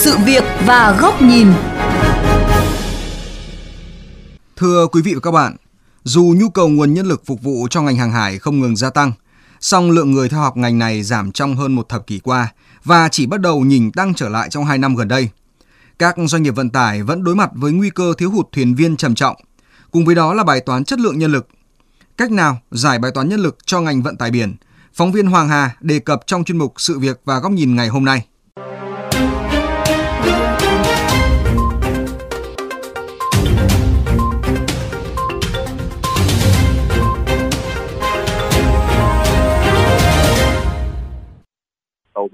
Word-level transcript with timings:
sự 0.00 0.16
việc 0.24 0.44
và 0.66 0.98
góc 1.00 1.22
nhìn. 1.22 1.48
Thưa 4.56 4.86
quý 4.86 5.02
vị 5.02 5.14
và 5.14 5.20
các 5.20 5.30
bạn, 5.30 5.56
dù 6.04 6.34
nhu 6.38 6.48
cầu 6.48 6.68
nguồn 6.68 6.94
nhân 6.94 7.06
lực 7.06 7.22
phục 7.26 7.42
vụ 7.42 7.68
cho 7.70 7.82
ngành 7.82 7.96
hàng 7.96 8.12
hải 8.12 8.38
không 8.38 8.60
ngừng 8.60 8.76
gia 8.76 8.90
tăng, 8.90 9.12
song 9.60 9.90
lượng 9.90 10.12
người 10.12 10.28
theo 10.28 10.40
học 10.40 10.56
ngành 10.56 10.78
này 10.78 11.02
giảm 11.02 11.32
trong 11.32 11.56
hơn 11.56 11.72
một 11.72 11.88
thập 11.88 12.06
kỷ 12.06 12.18
qua 12.18 12.52
và 12.84 13.08
chỉ 13.08 13.26
bắt 13.26 13.40
đầu 13.40 13.60
nhìn 13.60 13.92
tăng 13.92 14.14
trở 14.14 14.28
lại 14.28 14.48
trong 14.50 14.64
2 14.64 14.78
năm 14.78 14.96
gần 14.96 15.08
đây. 15.08 15.28
Các 15.98 16.16
doanh 16.26 16.42
nghiệp 16.42 16.54
vận 16.54 16.70
tải 16.70 17.02
vẫn 17.02 17.24
đối 17.24 17.36
mặt 17.36 17.50
với 17.54 17.72
nguy 17.72 17.90
cơ 17.90 18.12
thiếu 18.18 18.30
hụt 18.30 18.46
thuyền 18.52 18.74
viên 18.74 18.96
trầm 18.96 19.14
trọng, 19.14 19.36
cùng 19.90 20.04
với 20.04 20.14
đó 20.14 20.34
là 20.34 20.44
bài 20.44 20.60
toán 20.60 20.84
chất 20.84 21.00
lượng 21.00 21.18
nhân 21.18 21.32
lực. 21.32 21.48
Cách 22.16 22.30
nào 22.30 22.58
giải 22.70 22.98
bài 22.98 23.10
toán 23.14 23.28
nhân 23.28 23.40
lực 23.40 23.58
cho 23.66 23.80
ngành 23.80 24.02
vận 24.02 24.16
tải 24.16 24.30
biển? 24.30 24.56
Phóng 24.94 25.12
viên 25.12 25.26
Hoàng 25.26 25.48
Hà 25.48 25.76
đề 25.80 25.98
cập 25.98 26.20
trong 26.26 26.44
chuyên 26.44 26.58
mục 26.58 26.74
Sự 26.76 26.98
việc 26.98 27.20
và 27.24 27.38
góc 27.38 27.52
nhìn 27.52 27.76
ngày 27.76 27.88
hôm 27.88 28.04
nay. 28.04 28.26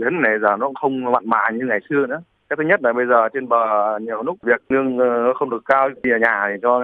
Tàu 0.06 0.10
biến 0.10 0.22
này 0.22 0.38
giờ 0.42 0.56
nó 0.58 0.66
cũng 0.66 0.74
không 0.74 1.12
mặn 1.12 1.22
mà 1.26 1.50
như 1.52 1.66
ngày 1.66 1.80
xưa 1.90 2.06
nữa. 2.06 2.20
Cái 2.48 2.56
thứ 2.56 2.64
nhất 2.64 2.80
là 2.82 2.92
bây 2.92 3.06
giờ 3.06 3.28
trên 3.34 3.48
bờ 3.48 3.98
nhiều 3.98 4.22
lúc 4.22 4.36
việc 4.42 4.60
lương 4.68 4.98
ờ, 4.98 5.32
không 5.34 5.50
được 5.50 5.62
cao 5.64 5.88
thì 6.04 6.10
ở 6.10 6.18
nhà 6.18 6.46
thì 6.50 6.60
cho 6.62 6.80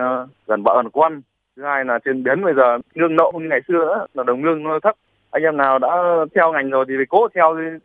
gần 0.47 0.63
vợ 0.63 0.73
gần 0.77 0.91
con. 0.93 1.21
Thứ 1.57 1.63
hai 1.65 1.85
là 1.85 1.99
trên 2.05 2.25
biến 2.25 2.45
bây 2.45 2.55
giờ 2.55 2.79
lương 2.95 3.17
nộ 3.17 3.33
như 3.35 3.49
ngày 3.49 3.61
xưa 3.69 3.75
nữa 3.75 4.07
là 4.15 4.23
đồng 4.25 4.45
lương 4.45 4.63
nó 4.63 4.79
thấp. 4.83 4.95
Anh 5.31 5.43
em 5.43 5.57
nào 5.57 5.79
đã 5.79 5.89
theo 6.35 6.53
ngành 6.53 6.71
rồi 6.71 6.85
thì 6.89 6.95
phải 6.99 7.07
cố 7.09 7.29
theo 7.35 7.55
đi. 7.55 7.79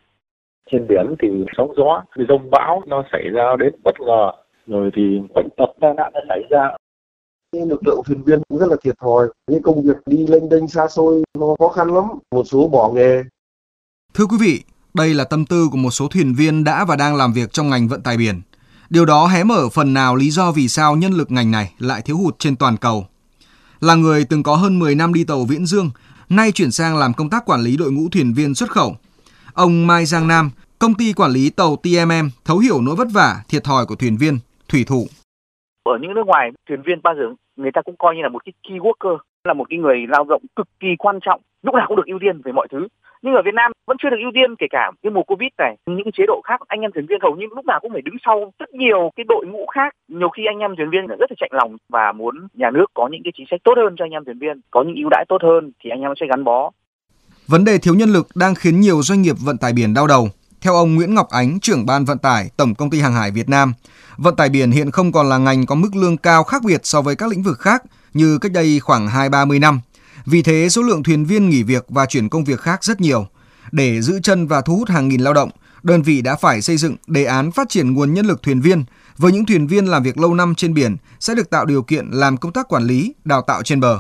Trên 0.72 0.88
biển 0.88 1.16
thì 1.20 1.46
sóng 1.58 1.74
gió 1.78 2.04
rông 2.30 2.50
bão 2.52 2.82
nó 2.88 3.04
xảy 3.12 3.30
ra 3.34 3.56
đến 3.60 3.74
bất 3.84 3.96
ngờ. 4.00 4.32
Rồi 4.68 4.90
thì 4.96 5.22
bệnh 5.36 5.48
tật 5.58 5.70
tai 5.82 5.94
nạn 5.94 6.12
nó 6.14 6.20
xảy 6.30 6.44
ra. 6.50 6.70
Lực 7.54 7.82
lượng 7.86 8.02
thuyền 8.06 8.24
viên 8.26 8.40
cũng 8.50 8.60
rất 8.60 8.68
là 8.70 8.76
thiệt 8.84 8.96
thòi. 9.00 9.28
Những 9.48 9.62
công 9.62 9.82
việc 9.84 9.98
đi 10.06 10.26
lênh 10.28 10.50
đênh 10.50 10.68
xa 10.68 10.88
xôi 10.88 11.24
nó 11.40 11.56
khó 11.60 11.68
khăn 11.68 11.88
lắm. 11.96 12.04
Một 12.32 12.44
số 12.44 12.70
bỏ 12.74 12.92
nghề. 12.94 13.24
Thưa 14.14 14.26
quý 14.26 14.38
vị, 14.42 14.77
đây 14.98 15.14
là 15.14 15.24
tâm 15.24 15.46
tư 15.46 15.68
của 15.72 15.78
một 15.78 15.92
số 15.92 16.08
thuyền 16.08 16.34
viên 16.34 16.64
đã 16.64 16.86
và 16.86 16.96
đang 16.96 17.16
làm 17.16 17.34
việc 17.34 17.54
trong 17.54 17.70
ngành 17.70 17.88
vận 17.88 18.02
tải 18.02 18.18
biển. 18.18 18.42
Điều 18.90 19.06
đó 19.06 19.28
hé 19.28 19.44
mở 19.44 19.70
phần 19.74 19.94
nào 19.94 20.16
lý 20.16 20.30
do 20.30 20.52
vì 20.52 20.68
sao 20.68 20.96
nhân 20.96 21.12
lực 21.12 21.32
ngành 21.32 21.52
này 21.52 21.74
lại 21.80 22.02
thiếu 22.06 22.18
hụt 22.18 22.40
trên 22.40 22.56
toàn 22.56 22.78
cầu. 22.78 23.08
Là 23.82 23.96
người 23.96 24.26
từng 24.30 24.44
có 24.44 24.56
hơn 24.56 24.80
10 24.80 24.96
năm 24.96 25.14
đi 25.14 25.24
tàu 25.24 25.46
Viễn 25.46 25.66
Dương, 25.66 25.90
nay 26.30 26.52
chuyển 26.52 26.72
sang 26.72 26.98
làm 26.98 27.14
công 27.14 27.30
tác 27.30 27.46
quản 27.46 27.62
lý 27.62 27.78
đội 27.78 27.92
ngũ 27.92 28.10
thuyền 28.12 28.34
viên 28.34 28.56
xuất 28.56 28.70
khẩu. 28.70 28.96
Ông 29.54 29.88
Mai 29.88 30.06
Giang 30.06 30.28
Nam, 30.28 30.50
công 30.80 30.94
ty 30.94 31.14
quản 31.14 31.32
lý 31.32 31.50
tàu 31.50 31.76
TMM 31.76 32.30
thấu 32.46 32.58
hiểu 32.58 32.82
nỗi 32.82 32.96
vất 32.96 33.08
vả, 33.14 33.36
thiệt 33.50 33.64
thòi 33.64 33.86
của 33.86 33.96
thuyền 33.96 34.18
viên, 34.18 34.40
thủy 34.70 34.84
thủ. 34.88 35.08
ở 35.84 35.98
những 36.02 36.14
nước 36.14 36.26
ngoài 36.26 36.52
thuyền 36.70 36.82
viên 36.86 37.00
bao 37.04 37.14
giờ 37.18 37.24
người 37.56 37.72
ta 37.74 37.82
cũng 37.82 37.96
coi 38.00 38.16
như 38.16 38.22
là 38.22 38.30
một 38.30 38.40
cái 38.46 38.54
key 38.64 38.78
worker 38.78 39.18
là 39.44 39.54
một 39.54 39.66
cái 39.70 39.80
người 39.80 39.98
lao 40.10 40.24
động 40.24 40.42
cực 40.56 40.68
kỳ 40.80 40.88
quan 41.00 41.20
trọng 41.26 41.42
lúc 41.64 41.76
nào 41.76 41.86
cũng 41.88 41.98
được 41.98 42.06
ưu 42.06 42.20
tiên 42.22 42.42
về 42.46 42.52
mọi 42.52 42.68
thứ 42.72 42.88
nhưng 43.22 43.36
ở 43.36 43.42
Việt 43.46 43.54
Nam 43.54 43.72
vẫn 43.88 43.98
chưa 44.00 44.10
được 44.10 44.22
ưu 44.26 44.32
tiên 44.34 44.56
kể 44.60 44.68
cả 44.70 44.92
cái 45.04 45.12
mùa 45.12 45.24
Covid 45.24 45.50
này 45.58 45.76
những 45.86 46.12
chế 46.18 46.24
độ 46.28 46.42
khác 46.48 46.60
anh 46.68 46.82
em 46.82 46.92
thuyền 46.92 47.06
viên 47.10 47.20
hầu 47.22 47.36
như 47.36 47.46
lúc 47.56 47.66
nào 47.66 47.80
cũng 47.82 47.92
phải 47.94 48.02
đứng 48.02 48.18
sau 48.26 48.54
rất 48.60 48.70
nhiều 48.74 49.12
cái 49.16 49.24
đội 49.28 49.46
ngũ 49.46 49.66
khác 49.76 49.94
nhiều 50.08 50.30
khi 50.30 50.44
anh 50.52 50.60
em 50.60 50.76
thuyền 50.76 50.90
viên 50.90 51.08
rất 51.08 51.32
là 51.32 51.36
chạy 51.40 51.50
lòng 51.54 51.78
và 51.90 52.12
muốn 52.12 52.48
nhà 52.54 52.70
nước 52.72 52.86
có 52.94 53.10
những 53.12 53.22
cái 53.24 53.32
chính 53.38 53.48
sách 53.52 53.60
tốt 53.64 53.74
hơn 53.78 53.96
cho 53.98 54.06
anh 54.06 54.12
em 54.12 54.26
thuyền 54.26 54.40
viên 54.40 54.62
có 54.72 54.84
những 54.84 54.96
ưu 54.96 55.10
đãi 55.10 55.26
tốt 55.30 55.42
hơn 55.44 55.72
thì 55.84 55.90
anh 55.90 56.02
em 56.02 56.14
sẽ 56.20 56.26
gắn 56.30 56.44
bó 56.44 56.72
Vấn 57.48 57.66
đề 57.66 57.78
thiếu 57.78 57.96
nhân 57.96 58.10
lực 58.10 58.28
đang 58.36 58.56
khiến 58.56 58.80
nhiều 58.80 59.02
doanh 59.04 59.22
nghiệp 59.22 59.36
vận 59.40 59.58
tải 59.58 59.74
biển 59.74 59.94
đau 59.94 60.08
đầu. 60.08 60.30
Theo 60.62 60.74
ông 60.74 60.96
Nguyễn 60.96 61.14
Ngọc 61.14 61.28
Ánh, 61.30 61.60
trưởng 61.60 61.86
ban 61.86 62.06
vận 62.06 62.18
tải 62.18 62.50
Tổng 62.58 62.76
công 62.76 62.90
ty 62.90 63.00
Hàng 63.00 63.14
hải 63.14 63.32
Việt 63.32 63.50
Nam, 63.50 63.74
vận 64.18 64.36
tải 64.36 64.50
biển 64.50 64.72
hiện 64.72 64.92
không 64.92 65.12
còn 65.12 65.30
là 65.30 65.38
ngành 65.38 65.66
có 65.66 65.76
mức 65.76 65.90
lương 65.96 66.18
cao 66.18 66.44
khác 66.44 66.62
biệt 66.66 66.82
so 66.84 67.02
với 67.02 67.16
các 67.16 67.30
lĩnh 67.30 67.44
vực 67.44 67.60
khác 67.60 67.84
như 68.14 68.38
cách 68.42 68.52
đây 68.52 68.80
khoảng 68.80 69.08
2-30 69.08 69.60
năm. 69.60 69.80
Vì 70.30 70.42
thế, 70.42 70.70
số 70.70 70.82
lượng 70.82 71.04
thuyền 71.04 71.26
viên 71.26 71.50
nghỉ 71.50 71.64
việc 71.64 71.86
và 71.90 72.06
chuyển 72.06 72.30
công 72.30 72.44
việc 72.44 72.60
khác 72.60 72.84
rất 72.84 73.02
nhiều. 73.02 73.28
Để 73.72 74.02
giữ 74.02 74.20
chân 74.24 74.48
và 74.48 74.62
thu 74.62 74.78
hút 74.78 74.90
hàng 74.90 75.08
nghìn 75.08 75.22
lao 75.22 75.34
động, 75.34 75.50
đơn 75.84 76.02
vị 76.02 76.22
đã 76.22 76.36
phải 76.36 76.62
xây 76.62 76.78
dựng 76.78 76.96
đề 77.08 77.26
án 77.26 77.52
phát 77.52 77.70
triển 77.70 77.94
nguồn 77.94 78.14
nhân 78.14 78.26
lực 78.26 78.42
thuyền 78.44 78.62
viên. 78.62 78.84
Với 79.18 79.32
những 79.32 79.46
thuyền 79.46 79.68
viên 79.68 79.86
làm 79.86 80.04
việc 80.04 80.18
lâu 80.18 80.34
năm 80.34 80.56
trên 80.56 80.74
biển 80.74 80.96
sẽ 81.20 81.36
được 81.36 81.50
tạo 81.50 81.66
điều 81.66 81.84
kiện 81.84 82.10
làm 82.12 82.38
công 82.38 82.54
tác 82.54 82.68
quản 82.68 82.84
lý, 82.84 83.14
đào 83.26 83.42
tạo 83.42 83.64
trên 83.64 83.80
bờ. 83.80 84.00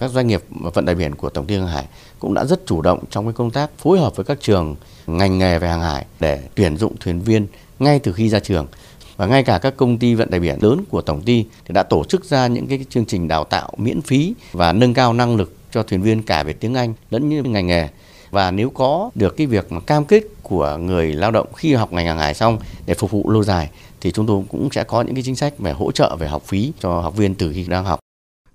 Các 0.00 0.10
doanh 0.10 0.26
nghiệp 0.26 0.42
vận 0.50 0.86
tải 0.86 0.94
biển 0.94 1.14
của 1.14 1.30
Tổng 1.30 1.46
ty 1.46 1.56
Hàng 1.56 1.66
hải 1.66 1.86
cũng 2.18 2.34
đã 2.34 2.44
rất 2.44 2.66
chủ 2.66 2.82
động 2.82 3.04
trong 3.10 3.26
cái 3.26 3.32
công 3.32 3.50
tác 3.50 3.70
phối 3.78 4.00
hợp 4.00 4.16
với 4.16 4.24
các 4.24 4.38
trường 4.40 4.76
ngành 5.06 5.38
nghề 5.38 5.58
về 5.58 5.68
hàng 5.68 5.82
hải 5.82 6.06
để 6.20 6.48
tuyển 6.54 6.76
dụng 6.76 6.96
thuyền 7.00 7.20
viên 7.20 7.46
ngay 7.78 7.98
từ 7.98 8.12
khi 8.12 8.28
ra 8.28 8.40
trường. 8.40 8.66
Và 9.16 9.26
ngay 9.26 9.42
cả 9.42 9.58
các 9.58 9.76
công 9.76 9.98
ty 9.98 10.14
vận 10.14 10.30
tải 10.30 10.40
biển 10.40 10.58
lớn 10.60 10.84
của 10.90 11.00
tổng 11.00 11.22
ty 11.22 11.44
thì 11.64 11.74
đã 11.74 11.82
tổ 11.82 12.04
chức 12.04 12.24
ra 12.24 12.46
những 12.46 12.66
cái 12.66 12.84
chương 12.90 13.06
trình 13.06 13.28
đào 13.28 13.44
tạo 13.44 13.72
miễn 13.76 14.00
phí 14.00 14.34
và 14.52 14.72
nâng 14.72 14.94
cao 14.94 15.12
năng 15.12 15.36
lực 15.36 15.56
cho 15.72 15.82
thuyền 15.82 16.02
viên 16.02 16.22
cả 16.22 16.42
về 16.42 16.52
tiếng 16.52 16.74
Anh 16.74 16.94
lẫn 17.10 17.28
như 17.28 17.42
ngành 17.42 17.66
nghề. 17.66 17.88
Và 18.30 18.50
nếu 18.50 18.70
có 18.70 19.10
được 19.14 19.36
cái 19.36 19.46
việc 19.46 19.72
mà 19.72 19.80
cam 19.80 20.04
kết 20.04 20.22
của 20.42 20.76
người 20.80 21.12
lao 21.12 21.30
động 21.30 21.46
khi 21.56 21.74
học 21.74 21.92
ngành 21.92 22.06
hàng 22.06 22.18
hải 22.18 22.34
xong 22.34 22.58
để 22.86 22.94
phục 22.94 23.10
vụ 23.10 23.30
lâu 23.30 23.44
dài 23.44 23.70
thì 24.00 24.10
chúng 24.10 24.26
tôi 24.26 24.42
cũng 24.50 24.68
sẽ 24.72 24.84
có 24.84 25.02
những 25.02 25.14
cái 25.14 25.22
chính 25.22 25.36
sách 25.36 25.58
về 25.58 25.72
hỗ 25.72 25.92
trợ 25.92 26.16
về 26.16 26.28
học 26.28 26.42
phí 26.46 26.72
cho 26.80 27.00
học 27.00 27.16
viên 27.16 27.34
từ 27.34 27.52
khi 27.54 27.64
đang 27.68 27.84
học. 27.84 28.00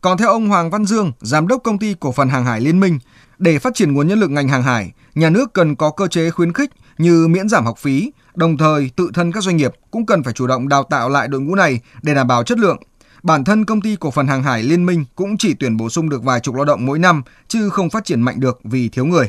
Còn 0.01 0.17
theo 0.17 0.29
ông 0.29 0.47
Hoàng 0.47 0.69
Văn 0.69 0.85
Dương, 0.85 1.11
giám 1.21 1.47
đốc 1.47 1.63
công 1.63 1.79
ty 1.79 1.95
cổ 1.99 2.11
phần 2.11 2.29
hàng 2.29 2.45
hải 2.45 2.61
Liên 2.61 2.79
minh, 2.79 2.99
để 3.37 3.59
phát 3.59 3.75
triển 3.75 3.93
nguồn 3.93 4.07
nhân 4.07 4.19
lực 4.19 4.31
ngành 4.31 4.47
hàng 4.47 4.63
hải, 4.63 4.91
nhà 5.15 5.29
nước 5.29 5.53
cần 5.53 5.75
có 5.75 5.91
cơ 5.91 6.07
chế 6.07 6.29
khuyến 6.29 6.53
khích 6.53 6.69
như 6.97 7.27
miễn 7.27 7.49
giảm 7.49 7.65
học 7.65 7.77
phí, 7.77 8.11
đồng 8.39 8.57
thời 8.57 8.89
tự 8.97 9.11
thân 9.16 9.31
các 9.31 9.44
doanh 9.44 9.57
nghiệp 9.57 9.72
cũng 9.91 10.05
cần 10.05 10.23
phải 10.23 10.33
chủ 10.33 10.47
động 10.47 10.69
đào 10.69 10.83
tạo 10.83 11.09
lại 11.09 11.27
đội 11.31 11.41
ngũ 11.41 11.55
này 11.55 11.73
để 12.03 12.13
đảm 12.16 12.27
bảo 12.27 12.44
chất 12.44 12.59
lượng. 12.59 12.77
Bản 13.23 13.44
thân 13.44 13.66
công 13.66 13.81
ty 13.81 13.95
cổ 14.00 14.11
phần 14.11 14.27
hàng 14.27 14.44
hải 14.44 14.63
Liên 14.63 14.85
minh 14.85 15.00
cũng 15.16 15.38
chỉ 15.38 15.55
tuyển 15.59 15.77
bổ 15.77 15.89
sung 15.89 16.09
được 16.09 16.22
vài 16.25 16.39
chục 16.39 16.55
lao 16.55 16.66
động 16.66 16.85
mỗi 16.85 17.00
năm 17.00 17.22
chứ 17.47 17.69
không 17.72 17.89
phát 17.89 18.05
triển 18.05 18.22
mạnh 18.22 18.35
được 18.39 18.59
vì 18.63 18.89
thiếu 18.94 19.05
người. 19.05 19.25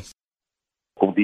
công 1.01 1.15
ty 1.17 1.23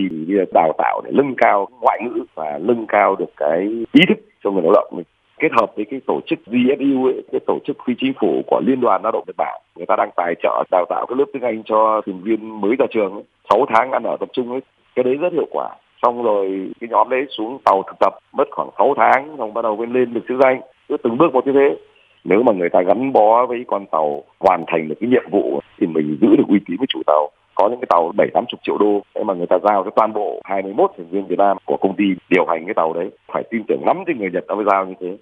đào 0.54 0.72
tạo 0.78 1.02
để 1.04 1.10
nâng 1.14 1.34
cao 1.36 1.68
ngoại 1.80 1.98
ngữ 2.04 2.24
và 2.34 2.58
nâng 2.60 2.86
cao 2.88 3.16
được 3.16 3.32
cái 3.36 3.60
ý 3.92 4.00
thức 4.08 4.18
cho 4.44 4.50
người 4.50 4.62
lao 4.62 4.72
động 4.72 4.92
mình 4.96 5.06
kết 5.38 5.48
hợp 5.60 5.72
với 5.76 5.84
cái 5.90 6.00
tổ 6.06 6.20
chức 6.26 6.38
GFU 6.46 7.04
ấy, 7.04 7.22
cái 7.32 7.40
tổ 7.46 7.58
chức 7.66 7.76
phi 7.86 7.94
chính 8.00 8.12
phủ 8.20 8.42
của 8.46 8.60
Liên 8.66 8.80
đoàn 8.80 9.00
Lao 9.02 9.12
động 9.12 9.24
Nhật 9.26 9.36
Bản 9.36 9.60
người 9.76 9.86
ta 9.88 9.96
đang 9.98 10.10
tài 10.16 10.34
trợ 10.42 10.64
đào 10.70 10.84
tạo 10.88 11.06
cái 11.08 11.16
lớp 11.18 11.24
tiếng 11.32 11.42
Anh 11.42 11.62
cho 11.64 12.00
thuyền 12.06 12.22
viên 12.22 12.60
mới 12.60 12.76
ra 12.78 12.86
trường 12.90 13.12
ấy. 13.12 13.22
6 13.50 13.66
tháng 13.74 13.90
ăn 13.90 14.02
ở 14.02 14.16
tập 14.20 14.28
trung 14.32 14.50
ấy 14.50 14.60
cái 14.94 15.02
đấy 15.02 15.14
rất 15.14 15.32
hiệu 15.32 15.46
quả 15.50 15.68
xong 16.06 16.22
rồi 16.22 16.70
cái 16.80 16.88
nhóm 16.90 17.08
đấy 17.08 17.26
xuống 17.36 17.58
tàu 17.64 17.82
thực 17.86 17.96
tập 18.00 18.18
mất 18.32 18.44
khoảng 18.50 18.68
6 18.78 18.94
tháng 18.96 19.34
xong 19.38 19.54
bắt 19.54 19.62
đầu 19.62 19.76
bên 19.76 19.92
lên 19.92 20.14
được 20.14 20.20
chức 20.28 20.38
danh. 20.42 20.60
Cứ 20.88 20.96
từng 21.02 21.18
bước 21.18 21.32
một 21.32 21.46
như 21.46 21.52
thế. 21.52 21.76
Nếu 22.24 22.42
mà 22.42 22.52
người 22.52 22.68
ta 22.72 22.82
gắn 22.86 23.12
bó 23.12 23.46
với 23.46 23.64
con 23.68 23.86
tàu 23.92 24.22
hoàn 24.40 24.64
thành 24.66 24.88
được 24.88 24.94
cái 25.00 25.10
nhiệm 25.10 25.30
vụ 25.30 25.60
thì 25.78 25.86
mình 25.86 26.18
giữ 26.20 26.28
được 26.36 26.44
uy 26.48 26.58
tín 26.66 26.76
với 26.78 26.86
chủ 26.88 27.02
tàu. 27.06 27.28
Có 27.54 27.68
những 27.68 27.80
cái 27.80 27.86
tàu 27.90 28.12
bảy 28.16 28.28
tám 28.34 28.44
chục 28.48 28.60
triệu 28.62 28.78
đô. 28.78 29.02
Thế 29.14 29.24
mà 29.24 29.34
người 29.34 29.46
ta 29.46 29.56
giao 29.64 29.84
cho 29.84 29.90
toàn 29.96 30.12
bộ 30.12 30.40
21 30.44 30.90
thành 30.96 31.10
viên 31.10 31.26
Việt 31.26 31.38
Nam 31.38 31.56
của 31.64 31.76
công 31.80 31.96
ty 31.96 32.04
điều 32.30 32.46
hành 32.46 32.64
cái 32.64 32.74
tàu 32.74 32.92
đấy 32.92 33.10
phải 33.32 33.42
tin 33.50 33.62
tưởng 33.68 33.82
lắm 33.86 33.96
thì 34.06 34.14
người 34.14 34.30
Nhật 34.32 34.44
nó 34.48 34.54
mới 34.54 34.64
giao 34.70 34.86
như 34.86 34.94
thế. 35.00 35.16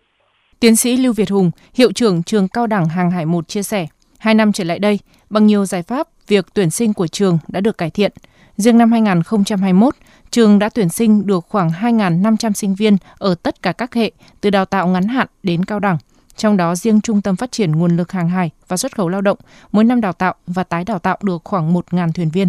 Tiến 0.60 0.76
sĩ 0.76 0.96
Lưu 0.96 1.12
Việt 1.16 1.30
Hùng, 1.30 1.50
hiệu 1.74 1.92
trưởng 1.92 2.22
trường 2.22 2.48
cao 2.48 2.66
đẳng 2.66 2.86
hàng 2.86 3.10
hải 3.10 3.26
1 3.26 3.48
chia 3.48 3.62
sẻ, 3.62 3.86
hai 4.18 4.34
năm 4.34 4.52
trở 4.52 4.64
lại 4.64 4.78
đây, 4.78 4.98
bằng 5.30 5.46
nhiều 5.46 5.64
giải 5.64 5.82
pháp, 5.82 6.06
việc 6.28 6.44
tuyển 6.54 6.70
sinh 6.70 6.92
của 6.92 7.06
trường 7.06 7.38
đã 7.48 7.60
được 7.60 7.78
cải 7.78 7.90
thiện. 7.90 8.12
Riêng 8.56 8.78
năm 8.78 8.92
2021, 8.92 9.94
trường 10.34 10.58
đã 10.58 10.68
tuyển 10.68 10.88
sinh 10.88 11.26
được 11.26 11.46
khoảng 11.48 11.70
2.500 11.70 12.52
sinh 12.52 12.74
viên 12.74 12.96
ở 13.18 13.34
tất 13.34 13.62
cả 13.62 13.72
các 13.72 13.94
hệ, 13.94 14.10
từ 14.40 14.50
đào 14.50 14.64
tạo 14.64 14.86
ngắn 14.86 15.08
hạn 15.08 15.26
đến 15.42 15.64
cao 15.64 15.80
đẳng. 15.80 15.98
Trong 16.36 16.56
đó 16.56 16.74
riêng 16.74 17.00
Trung 17.00 17.22
tâm 17.22 17.36
Phát 17.36 17.52
triển 17.52 17.72
Nguồn 17.72 17.96
lực 17.96 18.12
Hàng 18.12 18.28
hải 18.28 18.50
và 18.68 18.76
Xuất 18.76 18.96
khẩu 18.96 19.08
Lao 19.08 19.20
động 19.20 19.38
mỗi 19.72 19.84
năm 19.84 20.00
đào 20.00 20.12
tạo 20.12 20.34
và 20.46 20.64
tái 20.64 20.84
đào 20.84 20.98
tạo 20.98 21.18
được 21.22 21.44
khoảng 21.44 21.74
1.000 21.74 22.12
thuyền 22.12 22.30
viên 22.30 22.48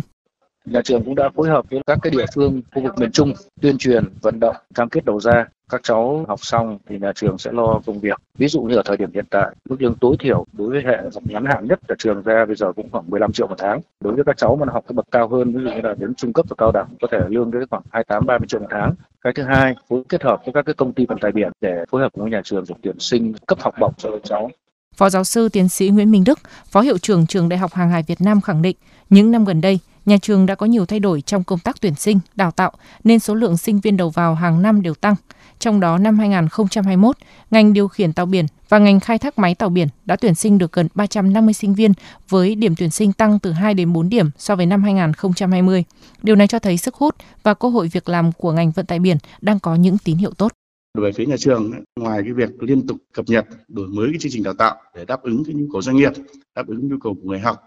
nhà 0.66 0.82
trường 0.84 1.04
cũng 1.04 1.16
đã 1.16 1.30
phối 1.36 1.50
hợp 1.50 1.66
với 1.70 1.82
các 1.88 2.00
cái 2.02 2.12
địa 2.12 2.26
phương 2.36 2.62
khu 2.76 2.82
vực 2.82 2.98
miền 2.98 3.12
Trung 3.12 3.34
tuyên 3.62 3.78
truyền 3.78 4.04
vận 4.22 4.40
động 4.40 4.56
cam 4.76 4.90
kết 4.90 5.06
đầu 5.06 5.20
ra. 5.20 5.46
Các 5.70 5.82
cháu 5.84 6.26
học 6.28 6.40
xong 6.42 6.78
thì 6.90 7.00
nhà 7.00 7.12
trường 7.16 7.38
sẽ 7.38 7.52
lo 7.52 7.82
công 7.86 8.00
việc. 8.00 8.22
Ví 8.38 8.48
dụ 8.48 8.62
như 8.62 8.76
ở 8.76 8.82
thời 8.86 8.98
điểm 8.98 9.10
hiện 9.14 9.26
tại 9.30 9.56
mức 9.70 9.82
lương 9.82 9.96
tối 9.96 10.16
thiểu 10.20 10.46
đối 10.54 10.70
với 10.70 10.82
hệ 10.86 10.98
học 11.14 11.24
ngắn 11.26 11.46
hạn 11.46 11.68
nhất 11.68 11.80
ở 11.88 11.96
trường 11.98 12.22
ra 12.22 12.46
bây 12.46 12.56
giờ 12.56 12.74
cũng 12.74 12.90
khoảng 12.92 13.10
15 13.10 13.32
triệu 13.32 13.48
một 13.48 13.56
tháng. 13.58 13.82
Đối 14.00 14.14
với 14.16 14.24
các 14.24 14.38
cháu 14.38 14.56
mà 14.56 14.66
học 14.74 14.84
cái 14.88 14.94
bậc 14.94 15.06
cao 15.12 15.28
hơn 15.28 15.54
ví 15.54 15.64
dụ 15.64 15.70
như 15.70 15.82
là 15.84 15.96
đến 15.98 16.16
trung 16.16 16.34
cấp 16.34 16.46
và 16.50 16.56
cao 16.58 16.72
đẳng 16.72 16.88
có 17.02 17.08
thể 17.12 17.20
lương 17.30 17.52
đến 17.52 17.64
khoảng 17.70 17.84
28 17.92 18.26
30 18.26 18.48
triệu 18.48 18.60
một 18.60 18.68
tháng. 18.70 18.94
Cái 19.22 19.34
thứ 19.34 19.44
hai 19.44 19.76
phối 19.90 20.04
kết 20.10 20.24
hợp 20.24 20.42
với 20.46 20.54
các 20.54 20.66
cái 20.66 20.74
công 20.74 20.94
ty 20.94 21.06
vận 21.06 21.18
tải 21.18 21.32
biển 21.32 21.52
để 21.62 21.86
phối 21.90 22.02
hợp 22.02 22.12
với 22.16 22.32
nhà 22.32 22.42
trường 22.44 22.64
để 22.70 22.76
tuyển 22.82 23.00
sinh 23.00 23.34
cấp 23.48 23.60
học 23.62 23.74
bổng 23.80 23.94
cho 23.98 24.12
các 24.12 24.22
cháu. 24.24 24.50
Phó 24.96 25.10
giáo 25.10 25.24
sư 25.24 25.50
tiến 25.50 25.70
sĩ 25.70 25.90
Nguyễn 25.90 26.12
Minh 26.12 26.24
Đức, 26.24 26.40
Phó 26.66 26.82
hiệu 26.82 26.98
trưởng 26.98 27.28
trường 27.28 27.50
Đại 27.50 27.60
học 27.60 27.74
Hàng 27.74 27.90
hải 27.90 28.04
Việt 28.08 28.22
Nam 28.22 28.42
khẳng 28.42 28.62
định, 28.62 28.78
những 29.10 29.32
năm 29.32 29.46
gần 29.46 29.62
đây, 29.62 29.80
nhà 30.06 30.18
trường 30.18 30.46
đã 30.46 30.56
có 30.56 30.66
nhiều 30.66 30.86
thay 30.86 31.00
đổi 31.00 31.22
trong 31.22 31.44
công 31.44 31.60
tác 31.60 31.82
tuyển 31.82 31.96
sinh, 31.96 32.20
đào 32.36 32.52
tạo 32.52 32.72
nên 33.04 33.20
số 33.20 33.36
lượng 33.36 33.58
sinh 33.58 33.80
viên 33.80 33.98
đầu 33.98 34.10
vào 34.10 34.36
hàng 34.36 34.62
năm 34.62 34.82
đều 34.82 34.94
tăng. 34.94 35.16
Trong 35.60 35.80
đó 35.80 35.98
năm 35.98 36.20
2021, 36.20 37.18
ngành 37.52 37.74
điều 37.74 37.88
khiển 37.88 38.14
tàu 38.14 38.26
biển 38.26 38.46
và 38.70 38.80
ngành 38.80 39.00
khai 39.00 39.18
thác 39.18 39.40
máy 39.40 39.56
tàu 39.56 39.70
biển 39.70 39.88
đã 40.06 40.16
tuyển 40.16 40.36
sinh 40.36 40.58
được 40.58 40.72
gần 40.72 40.88
350 40.96 41.54
sinh 41.54 41.74
viên 41.74 41.94
với 42.30 42.56
điểm 42.56 42.76
tuyển 42.78 42.90
sinh 42.90 43.14
tăng 43.14 43.40
từ 43.40 43.52
2 43.52 43.74
đến 43.74 43.94
4 43.94 44.10
điểm 44.10 44.30
so 44.38 44.56
với 44.56 44.66
năm 44.66 44.84
2020. 44.84 45.84
Điều 46.24 46.36
này 46.36 46.48
cho 46.48 46.60
thấy 46.60 46.78
sức 46.78 46.96
hút 46.96 47.16
và 47.44 47.54
cơ 47.54 47.70
hội 47.70 47.90
việc 47.92 48.10
làm 48.10 48.32
của 48.32 48.52
ngành 48.52 48.72
vận 48.72 48.86
tải 48.86 49.00
biển 49.00 49.18
đang 49.42 49.60
có 49.60 49.76
những 49.76 49.98
tín 49.98 50.18
hiệu 50.18 50.32
tốt. 50.32 50.52
về 50.98 51.12
phía 51.12 51.26
nhà 51.26 51.36
trường 51.38 51.72
ngoài 52.00 52.22
cái 52.24 52.34
việc 52.34 52.64
liên 52.64 52.88
tục 52.88 52.98
cập 53.14 53.26
nhật 53.28 53.46
đổi 53.68 53.88
mới 53.88 54.08
cái 54.12 54.20
chương 54.20 54.32
trình 54.32 54.44
đào 54.44 54.54
tạo 54.54 54.76
để 54.96 55.06
đáp 55.06 55.22
ứng 55.24 55.44
cái 55.46 55.54
nhu 55.54 55.66
cầu 55.72 55.82
doanh 55.82 55.96
nghiệp 55.96 56.12
đáp 56.56 56.68
ứng 56.68 56.88
nhu 56.88 56.98
cầu 57.04 57.14
của 57.14 57.30
người 57.30 57.40
học 57.40 57.62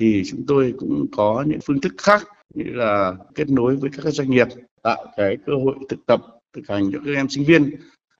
thì 0.00 0.22
chúng 0.26 0.44
tôi 0.46 0.74
cũng 0.78 1.06
có 1.16 1.44
những 1.46 1.60
phương 1.64 1.80
thức 1.80 1.94
khác 1.98 2.22
như 2.54 2.64
là 2.64 3.14
kết 3.34 3.48
nối 3.48 3.76
với 3.76 3.90
các 3.90 4.10
doanh 4.10 4.30
nghiệp, 4.30 4.46
tạo 4.82 5.06
cái 5.16 5.36
cơ 5.46 5.52
hội 5.64 5.74
thực 5.88 6.06
tập, 6.06 6.20
thực 6.56 6.68
hành 6.68 6.90
cho 6.92 6.98
các 7.04 7.12
em 7.14 7.28
sinh 7.28 7.44
viên. 7.44 7.70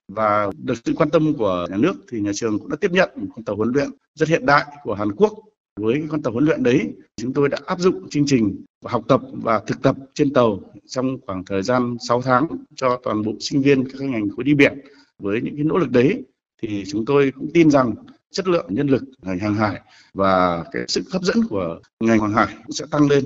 Và 0.08 0.50
được 0.58 0.74
sự 0.84 0.92
quan 0.96 1.10
tâm 1.10 1.34
của 1.34 1.66
nhà 1.70 1.76
nước 1.76 1.94
thì 2.10 2.20
nhà 2.20 2.30
trường 2.34 2.58
cũng 2.58 2.68
đã 2.68 2.76
tiếp 2.80 2.90
nhận 2.92 3.10
một 3.16 3.26
con 3.36 3.44
tàu 3.44 3.56
huấn 3.56 3.72
luyện 3.74 3.88
rất 4.14 4.28
hiện 4.28 4.46
đại 4.46 4.64
của 4.82 4.94
Hàn 4.94 5.12
Quốc. 5.12 5.32
Với 5.80 5.94
cái 5.94 6.04
con 6.10 6.22
tàu 6.22 6.32
huấn 6.32 6.44
luyện 6.44 6.62
đấy, 6.62 6.92
chúng 7.16 7.32
tôi 7.32 7.48
đã 7.48 7.58
áp 7.66 7.80
dụng 7.80 8.08
chương 8.10 8.26
trình 8.26 8.64
học 8.84 9.04
tập 9.08 9.20
và 9.32 9.62
thực 9.66 9.82
tập 9.82 9.96
trên 10.14 10.32
tàu 10.32 10.60
trong 10.86 11.18
khoảng 11.26 11.44
thời 11.44 11.62
gian 11.62 11.96
6 12.08 12.22
tháng 12.22 12.46
cho 12.74 13.00
toàn 13.02 13.22
bộ 13.22 13.32
sinh 13.40 13.62
viên 13.62 13.88
các 13.88 14.00
ngành 14.00 14.30
khối 14.30 14.44
đi 14.44 14.54
biển. 14.54 14.80
Với 15.18 15.40
những 15.42 15.56
cái 15.56 15.64
nỗ 15.64 15.78
lực 15.78 15.90
đấy 15.90 16.22
thì 16.62 16.84
chúng 16.86 17.04
tôi 17.04 17.32
cũng 17.34 17.50
tin 17.54 17.70
rằng 17.70 17.94
chất 18.34 18.48
lượng 18.48 18.66
nhân 18.68 18.86
lực 18.86 19.02
ngành 19.22 19.38
hàng 19.38 19.54
hải 19.54 19.80
và 20.14 20.64
cái 20.72 20.82
sức 20.88 21.04
hấp 21.12 21.22
dẫn 21.22 21.48
của 21.48 21.78
ngành 22.00 22.20
hàng 22.20 22.34
hải 22.34 22.46
cũng 22.66 22.72
sẽ 22.72 22.84
tăng 22.90 23.08
lên. 23.08 23.24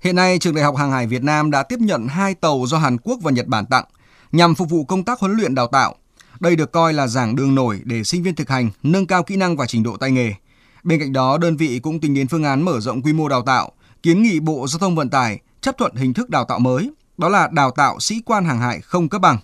Hiện 0.00 0.16
nay, 0.16 0.38
Trường 0.38 0.54
Đại 0.54 0.64
học 0.64 0.76
Hàng 0.76 0.90
hải 0.90 1.06
Việt 1.06 1.22
Nam 1.22 1.50
đã 1.50 1.62
tiếp 1.62 1.78
nhận 1.80 2.06
hai 2.06 2.34
tàu 2.34 2.64
do 2.66 2.78
Hàn 2.78 2.98
Quốc 2.98 3.18
và 3.22 3.30
Nhật 3.30 3.46
Bản 3.46 3.66
tặng 3.66 3.84
nhằm 4.32 4.54
phục 4.54 4.70
vụ 4.70 4.84
công 4.84 5.04
tác 5.04 5.20
huấn 5.20 5.32
luyện 5.32 5.54
đào 5.54 5.66
tạo. 5.66 5.94
Đây 6.40 6.56
được 6.56 6.72
coi 6.72 6.92
là 6.92 7.06
giảng 7.06 7.36
đường 7.36 7.54
nổi 7.54 7.80
để 7.84 8.04
sinh 8.04 8.22
viên 8.22 8.34
thực 8.34 8.48
hành, 8.48 8.70
nâng 8.82 9.06
cao 9.06 9.22
kỹ 9.22 9.36
năng 9.36 9.56
và 9.56 9.66
trình 9.66 9.82
độ 9.82 9.96
tay 9.96 10.10
nghề. 10.10 10.34
Bên 10.82 11.00
cạnh 11.00 11.12
đó, 11.12 11.38
đơn 11.38 11.56
vị 11.56 11.80
cũng 11.82 12.00
tính 12.00 12.14
đến 12.14 12.28
phương 12.28 12.44
án 12.44 12.62
mở 12.62 12.80
rộng 12.80 13.02
quy 13.02 13.12
mô 13.12 13.28
đào 13.28 13.42
tạo, 13.42 13.72
kiến 14.02 14.22
nghị 14.22 14.40
Bộ 14.40 14.66
Giao 14.68 14.78
thông 14.78 14.96
Vận 14.96 15.10
tải 15.10 15.38
chấp 15.60 15.78
thuận 15.78 15.94
hình 15.94 16.14
thức 16.14 16.30
đào 16.30 16.44
tạo 16.44 16.58
mới, 16.58 16.90
đó 17.18 17.28
là 17.28 17.48
đào 17.52 17.70
tạo 17.70 18.00
sĩ 18.00 18.20
quan 18.26 18.44
hàng 18.44 18.58
hải 18.58 18.80
không 18.80 19.08
cấp 19.08 19.20
bằng. 19.20 19.38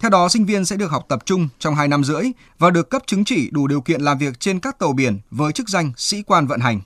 Theo 0.00 0.10
đó, 0.10 0.28
sinh 0.28 0.44
viên 0.44 0.64
sẽ 0.64 0.76
được 0.76 0.90
học 0.90 1.06
tập 1.08 1.22
trung 1.24 1.48
trong 1.58 1.74
2 1.74 1.88
năm 1.88 2.04
rưỡi 2.04 2.24
và 2.58 2.70
được 2.70 2.90
cấp 2.90 3.02
chứng 3.06 3.24
chỉ 3.24 3.50
đủ 3.50 3.66
điều 3.66 3.80
kiện 3.80 4.00
làm 4.00 4.18
việc 4.18 4.40
trên 4.40 4.60
các 4.60 4.78
tàu 4.78 4.92
biển 4.92 5.18
với 5.30 5.52
chức 5.52 5.68
danh 5.68 5.92
sĩ 5.96 6.22
quan 6.22 6.46
vận 6.46 6.60
hành. 6.60 6.80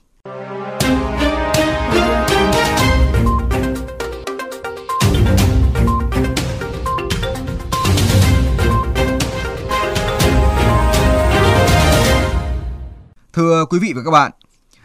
Thưa 13.33 13.65
quý 13.65 13.79
vị 13.79 13.93
và 13.95 14.03
các 14.05 14.11
bạn, 14.11 14.31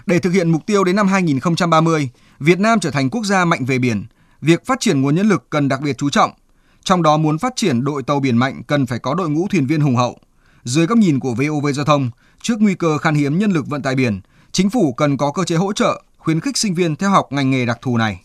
để 0.06 0.18
thực 0.18 0.30
hiện 0.30 0.50
mục 0.50 0.66
tiêu 0.66 0.84
đến 0.84 0.96
năm 0.96 1.08
2030, 1.08 2.10
Việt 2.38 2.60
Nam 2.60 2.80
trở 2.80 2.90
thành 2.90 3.10
quốc 3.10 3.24
gia 3.24 3.44
mạnh 3.44 3.64
về 3.64 3.78
biển, 3.78 4.06
việc 4.40 4.66
phát 4.66 4.80
triển 4.80 5.00
nguồn 5.00 5.14
nhân 5.14 5.28
lực 5.28 5.50
cần 5.50 5.68
đặc 5.68 5.80
biệt 5.80 5.98
chú 5.98 6.10
trọng. 6.10 6.30
Trong 6.88 7.02
đó 7.02 7.16
muốn 7.16 7.38
phát 7.38 7.56
triển 7.56 7.84
đội 7.84 8.02
tàu 8.02 8.20
biển 8.20 8.36
mạnh 8.36 8.62
cần 8.66 8.86
phải 8.86 8.98
có 8.98 9.14
đội 9.14 9.30
ngũ 9.30 9.48
thuyền 9.48 9.66
viên 9.66 9.80
hùng 9.80 9.96
hậu. 9.96 10.18
Dưới 10.64 10.86
góc 10.86 10.98
nhìn 10.98 11.20
của 11.20 11.34
VOV 11.34 11.66
Giao 11.74 11.84
thông, 11.84 12.10
trước 12.42 12.54
nguy 12.60 12.74
cơ 12.74 12.98
khan 12.98 13.14
hiếm 13.14 13.38
nhân 13.38 13.50
lực 13.50 13.66
vận 13.66 13.82
tải 13.82 13.94
biển, 13.94 14.20
chính 14.52 14.70
phủ 14.70 14.92
cần 14.92 15.16
có 15.16 15.32
cơ 15.32 15.44
chế 15.44 15.56
hỗ 15.56 15.72
trợ, 15.72 16.02
khuyến 16.18 16.40
khích 16.40 16.56
sinh 16.56 16.74
viên 16.74 16.96
theo 16.96 17.10
học 17.10 17.26
ngành 17.30 17.50
nghề 17.50 17.66
đặc 17.66 17.78
thù 17.82 17.96
này. 17.96 18.20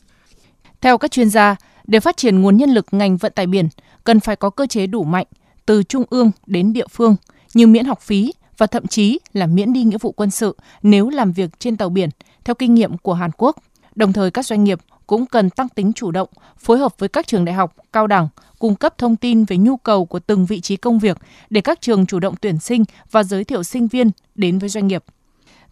Theo 0.81 0.97
các 0.97 1.11
chuyên 1.11 1.29
gia, 1.29 1.55
để 1.87 1.99
phát 1.99 2.17
triển 2.17 2.41
nguồn 2.41 2.57
nhân 2.57 2.69
lực 2.69 2.85
ngành 2.91 3.17
vận 3.17 3.33
tải 3.35 3.47
biển, 3.47 3.69
cần 4.03 4.19
phải 4.19 4.35
có 4.35 4.49
cơ 4.49 4.67
chế 4.67 4.87
đủ 4.87 5.03
mạnh 5.03 5.27
từ 5.65 5.83
trung 5.83 6.03
ương 6.09 6.31
đến 6.45 6.73
địa 6.73 6.87
phương 6.87 7.15
như 7.53 7.67
miễn 7.67 7.85
học 7.85 8.01
phí 8.01 8.33
và 8.57 8.67
thậm 8.67 8.87
chí 8.87 9.19
là 9.33 9.47
miễn 9.47 9.73
đi 9.73 9.83
nghĩa 9.83 9.97
vụ 10.01 10.11
quân 10.11 10.31
sự 10.31 10.57
nếu 10.83 11.09
làm 11.09 11.31
việc 11.31 11.59
trên 11.59 11.77
tàu 11.77 11.89
biển 11.89 12.09
theo 12.45 12.55
kinh 12.55 12.73
nghiệm 12.73 12.97
của 12.97 13.13
Hàn 13.13 13.31
Quốc. 13.37 13.57
Đồng 13.95 14.13
thời 14.13 14.31
các 14.31 14.45
doanh 14.45 14.63
nghiệp 14.63 14.79
cũng 15.07 15.25
cần 15.25 15.49
tăng 15.49 15.69
tính 15.69 15.93
chủ 15.93 16.11
động, 16.11 16.29
phối 16.57 16.77
hợp 16.77 16.93
với 16.99 17.09
các 17.09 17.27
trường 17.27 17.45
đại 17.45 17.55
học, 17.55 17.75
cao 17.93 18.07
đẳng, 18.07 18.27
cung 18.59 18.75
cấp 18.75 18.97
thông 18.97 19.15
tin 19.15 19.45
về 19.45 19.57
nhu 19.57 19.77
cầu 19.77 20.05
của 20.05 20.19
từng 20.19 20.45
vị 20.45 20.61
trí 20.61 20.77
công 20.77 20.99
việc 20.99 21.17
để 21.49 21.61
các 21.61 21.81
trường 21.81 22.05
chủ 22.05 22.19
động 22.19 22.35
tuyển 22.41 22.59
sinh 22.59 22.83
và 23.11 23.23
giới 23.23 23.43
thiệu 23.43 23.63
sinh 23.63 23.87
viên 23.87 24.11
đến 24.35 24.59
với 24.59 24.69
doanh 24.69 24.87
nghiệp. 24.87 25.03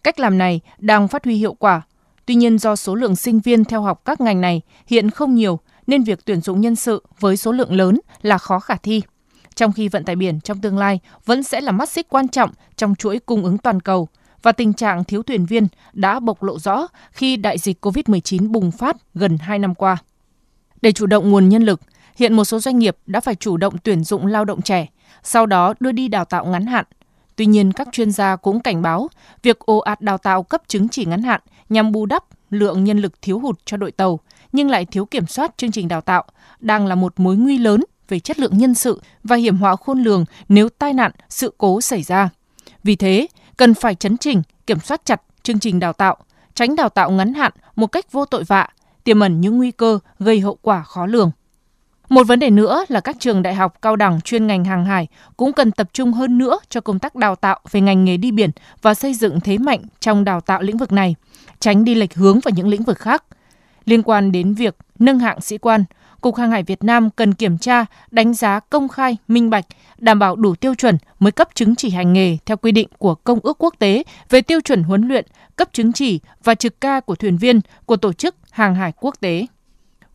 Cách 0.04 0.20
làm 0.20 0.38
này 0.38 0.60
đang 0.78 1.08
phát 1.08 1.24
huy 1.24 1.34
hiệu 1.34 1.54
quả. 1.54 1.82
Tuy 2.26 2.34
nhiên 2.34 2.58
do 2.58 2.76
số 2.76 2.94
lượng 2.94 3.16
sinh 3.16 3.40
viên 3.40 3.64
theo 3.64 3.82
học 3.82 4.02
các 4.04 4.20
ngành 4.20 4.40
này 4.40 4.60
hiện 4.86 5.10
không 5.10 5.34
nhiều 5.34 5.58
nên 5.86 6.02
việc 6.02 6.24
tuyển 6.24 6.40
dụng 6.40 6.60
nhân 6.60 6.76
sự 6.76 7.02
với 7.20 7.36
số 7.36 7.52
lượng 7.52 7.72
lớn 7.72 8.00
là 8.22 8.38
khó 8.38 8.58
khả 8.58 8.76
thi. 8.76 9.02
Trong 9.54 9.72
khi 9.72 9.88
vận 9.88 10.04
tải 10.04 10.16
biển 10.16 10.40
trong 10.40 10.60
tương 10.60 10.78
lai 10.78 11.00
vẫn 11.24 11.42
sẽ 11.42 11.60
là 11.60 11.72
mắt 11.72 11.88
xích 11.88 12.06
quan 12.08 12.28
trọng 12.28 12.50
trong 12.76 12.94
chuỗi 12.94 13.18
cung 13.18 13.44
ứng 13.44 13.58
toàn 13.58 13.80
cầu 13.80 14.08
và 14.42 14.52
tình 14.52 14.72
trạng 14.72 15.04
thiếu 15.04 15.22
thuyền 15.22 15.46
viên 15.46 15.68
đã 15.92 16.20
bộc 16.20 16.42
lộ 16.42 16.58
rõ 16.58 16.86
khi 17.10 17.36
đại 17.36 17.58
dịch 17.58 17.86
COVID-19 17.86 18.52
bùng 18.52 18.70
phát 18.70 18.96
gần 19.14 19.38
2 19.38 19.58
năm 19.58 19.74
qua. 19.74 19.96
Để 20.82 20.92
chủ 20.92 21.06
động 21.06 21.30
nguồn 21.30 21.48
nhân 21.48 21.62
lực, 21.62 21.80
hiện 22.16 22.34
một 22.34 22.44
số 22.44 22.58
doanh 22.58 22.78
nghiệp 22.78 22.96
đã 23.06 23.20
phải 23.20 23.34
chủ 23.34 23.56
động 23.56 23.78
tuyển 23.78 24.04
dụng 24.04 24.26
lao 24.26 24.44
động 24.44 24.62
trẻ, 24.62 24.86
sau 25.22 25.46
đó 25.46 25.74
đưa 25.80 25.92
đi 25.92 26.08
đào 26.08 26.24
tạo 26.24 26.46
ngắn 26.46 26.66
hạn. 26.66 26.84
Tuy 27.36 27.46
nhiên, 27.46 27.72
các 27.72 27.88
chuyên 27.92 28.10
gia 28.10 28.36
cũng 28.36 28.60
cảnh 28.60 28.82
báo 28.82 29.08
việc 29.42 29.58
ồ 29.58 29.78
ạt 29.78 30.00
đào 30.00 30.18
tạo 30.18 30.42
cấp 30.42 30.62
chứng 30.68 30.88
chỉ 30.88 31.04
ngắn 31.04 31.22
hạn 31.22 31.40
nhằm 31.68 31.92
bù 31.92 32.06
đắp 32.06 32.24
lượng 32.50 32.84
nhân 32.84 32.98
lực 32.98 33.22
thiếu 33.22 33.38
hụt 33.38 33.58
cho 33.64 33.76
đội 33.76 33.92
tàu, 33.92 34.20
nhưng 34.52 34.70
lại 34.70 34.84
thiếu 34.84 35.06
kiểm 35.06 35.26
soát 35.26 35.54
chương 35.56 35.72
trình 35.72 35.88
đào 35.88 36.00
tạo, 36.00 36.24
đang 36.60 36.86
là 36.86 36.94
một 36.94 37.12
mối 37.16 37.36
nguy 37.36 37.58
lớn 37.58 37.84
về 38.08 38.20
chất 38.20 38.38
lượng 38.38 38.58
nhân 38.58 38.74
sự 38.74 39.00
và 39.24 39.36
hiểm 39.36 39.56
họa 39.56 39.76
khôn 39.76 40.02
lường 40.02 40.24
nếu 40.48 40.68
tai 40.68 40.92
nạn, 40.92 41.12
sự 41.28 41.54
cố 41.58 41.80
xảy 41.80 42.02
ra. 42.02 42.28
Vì 42.84 42.96
thế, 42.96 43.26
cần 43.62 43.74
phải 43.74 43.94
chấn 43.94 44.16
chỉnh, 44.16 44.42
kiểm 44.66 44.80
soát 44.80 45.00
chặt 45.04 45.22
chương 45.42 45.58
trình 45.58 45.80
đào 45.80 45.92
tạo, 45.92 46.16
tránh 46.54 46.76
đào 46.76 46.88
tạo 46.88 47.10
ngắn 47.10 47.34
hạn 47.34 47.52
một 47.76 47.86
cách 47.86 48.12
vô 48.12 48.24
tội 48.24 48.44
vạ, 48.44 48.68
tiềm 49.04 49.20
ẩn 49.20 49.40
những 49.40 49.56
nguy 49.56 49.70
cơ 49.70 49.98
gây 50.18 50.40
hậu 50.40 50.58
quả 50.62 50.82
khó 50.82 51.06
lường. 51.06 51.30
Một 52.08 52.26
vấn 52.26 52.38
đề 52.38 52.50
nữa 52.50 52.84
là 52.88 53.00
các 53.00 53.16
trường 53.20 53.42
đại 53.42 53.54
học 53.54 53.82
cao 53.82 53.96
đẳng 53.96 54.20
chuyên 54.20 54.46
ngành 54.46 54.64
hàng 54.64 54.84
hải 54.84 55.08
cũng 55.36 55.52
cần 55.52 55.70
tập 55.70 55.88
trung 55.92 56.12
hơn 56.12 56.38
nữa 56.38 56.58
cho 56.68 56.80
công 56.80 56.98
tác 56.98 57.14
đào 57.14 57.36
tạo 57.36 57.60
về 57.70 57.80
ngành 57.80 58.04
nghề 58.04 58.16
đi 58.16 58.30
biển 58.30 58.50
và 58.82 58.94
xây 58.94 59.14
dựng 59.14 59.40
thế 59.40 59.58
mạnh 59.58 59.82
trong 60.00 60.24
đào 60.24 60.40
tạo 60.40 60.62
lĩnh 60.62 60.76
vực 60.76 60.92
này, 60.92 61.14
tránh 61.60 61.84
đi 61.84 61.94
lệch 61.94 62.14
hướng 62.14 62.40
vào 62.40 62.52
những 62.56 62.68
lĩnh 62.68 62.82
vực 62.82 62.98
khác. 62.98 63.24
Liên 63.84 64.02
quan 64.02 64.32
đến 64.32 64.54
việc 64.54 64.76
nâng 64.98 65.18
hạng 65.18 65.40
sĩ 65.40 65.58
quan, 65.58 65.84
Cục 66.22 66.36
Hàng 66.36 66.50
hải 66.50 66.62
Việt 66.62 66.84
Nam 66.84 67.10
cần 67.10 67.34
kiểm 67.34 67.58
tra, 67.58 67.86
đánh 68.10 68.34
giá 68.34 68.60
công 68.60 68.88
khai, 68.88 69.16
minh 69.28 69.50
bạch, 69.50 69.64
đảm 69.98 70.18
bảo 70.18 70.36
đủ 70.36 70.54
tiêu 70.54 70.74
chuẩn 70.74 70.98
mới 71.18 71.32
cấp 71.32 71.48
chứng 71.54 71.76
chỉ 71.76 71.90
hành 71.90 72.12
nghề 72.12 72.38
theo 72.46 72.56
quy 72.56 72.72
định 72.72 72.88
của 72.98 73.14
Công 73.14 73.38
ước 73.42 73.56
quốc 73.58 73.74
tế 73.78 74.02
về 74.30 74.42
tiêu 74.42 74.60
chuẩn 74.60 74.82
huấn 74.82 75.08
luyện, 75.08 75.26
cấp 75.56 75.68
chứng 75.72 75.92
chỉ 75.92 76.20
và 76.44 76.54
trực 76.54 76.80
ca 76.80 77.00
của 77.00 77.14
thuyền 77.14 77.36
viên 77.36 77.60
của 77.86 77.96
Tổ 77.96 78.12
chức 78.12 78.34
Hàng 78.50 78.74
hải 78.74 78.92
Quốc 79.00 79.14
tế. 79.20 79.46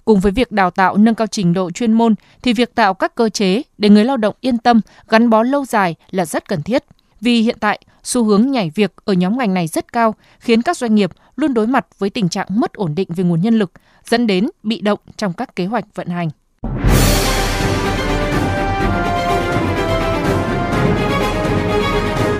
Cùng 0.05 0.19
với 0.19 0.31
việc 0.31 0.51
đào 0.51 0.71
tạo 0.71 0.97
nâng 0.97 1.15
cao 1.15 1.27
trình 1.27 1.53
độ 1.53 1.71
chuyên 1.71 1.93
môn 1.93 2.15
thì 2.41 2.53
việc 2.53 2.75
tạo 2.75 2.93
các 2.93 3.15
cơ 3.15 3.29
chế 3.29 3.61
để 3.77 3.89
người 3.89 4.05
lao 4.05 4.17
động 4.17 4.35
yên 4.41 4.57
tâm, 4.57 4.81
gắn 5.09 5.29
bó 5.29 5.43
lâu 5.43 5.65
dài 5.65 5.95
là 6.11 6.25
rất 6.25 6.47
cần 6.47 6.61
thiết. 6.61 6.83
Vì 7.21 7.41
hiện 7.41 7.57
tại, 7.59 7.79
xu 8.07 8.23
hướng 8.23 8.51
nhảy 8.51 8.71
việc 8.75 8.93
ở 9.05 9.13
nhóm 9.13 9.37
ngành 9.37 9.53
này 9.53 9.67
rất 9.67 9.93
cao, 9.93 10.15
khiến 10.39 10.61
các 10.61 10.77
doanh 10.77 10.95
nghiệp 10.95 11.11
luôn 11.35 11.53
đối 11.53 11.67
mặt 11.67 11.85
với 11.99 12.09
tình 12.09 12.29
trạng 12.29 12.47
mất 12.49 12.73
ổn 12.73 12.95
định 12.95 13.09
về 13.15 13.23
nguồn 13.23 13.41
nhân 13.41 13.59
lực, 13.59 13.71
dẫn 14.09 14.27
đến 14.27 14.49
bị 14.63 14.81
động 14.81 14.99
trong 15.17 15.33
các 15.33 15.55
kế 15.55 15.65
hoạch 15.65 15.85
vận 15.95 16.07
hành. 16.07 16.29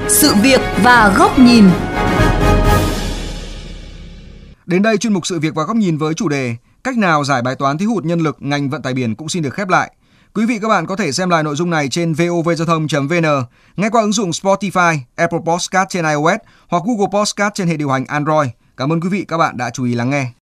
Sự 0.09 0.33
việc 0.43 0.61
và 0.83 1.15
góc 1.17 1.39
nhìn 1.39 1.63
Đến 4.65 4.81
đây 4.81 4.97
chuyên 4.97 5.13
mục 5.13 5.27
sự 5.27 5.39
việc 5.39 5.55
và 5.55 5.63
góc 5.63 5.75
nhìn 5.75 5.97
với 5.97 6.13
chủ 6.13 6.29
đề 6.29 6.55
Cách 6.83 6.97
nào 6.97 7.23
giải 7.23 7.41
bài 7.41 7.55
toán 7.55 7.77
thiếu 7.77 7.89
hụt 7.89 8.05
nhân 8.05 8.19
lực 8.19 8.37
ngành 8.39 8.69
vận 8.69 8.81
tải 8.81 8.93
biển 8.93 9.15
cũng 9.15 9.29
xin 9.29 9.43
được 9.43 9.53
khép 9.53 9.69
lại. 9.69 9.91
Quý 10.37 10.45
vị 10.45 10.59
các 10.61 10.67
bạn 10.67 10.85
có 10.85 10.95
thể 10.95 11.11
xem 11.11 11.29
lại 11.29 11.43
nội 11.43 11.55
dung 11.55 11.69
này 11.69 11.89
trên 11.89 12.13
vovgiao 12.13 12.65
thông.vn, 12.65 13.25
nghe 13.75 13.89
qua 13.89 14.01
ứng 14.01 14.11
dụng 14.11 14.29
Spotify, 14.29 14.97
Apple 15.15 15.39
Podcast 15.45 15.89
trên 15.89 16.05
iOS 16.05 16.39
hoặc 16.67 16.83
Google 16.85 17.19
Podcast 17.19 17.53
trên 17.53 17.67
hệ 17.67 17.77
điều 17.77 17.89
hành 17.89 18.05
Android. 18.05 18.49
Cảm 18.77 18.93
ơn 18.93 19.01
quý 19.01 19.09
vị 19.09 19.25
các 19.27 19.37
bạn 19.37 19.57
đã 19.57 19.69
chú 19.69 19.83
ý 19.83 19.93
lắng 19.93 20.09
nghe. 20.09 20.31